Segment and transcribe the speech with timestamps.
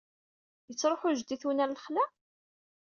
[0.69, 2.05] Yettṛuḥu jeddi-twen ɣer lexla?